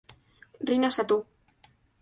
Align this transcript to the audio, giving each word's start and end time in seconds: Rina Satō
Rina 0.69 0.89
Satō 0.97 1.21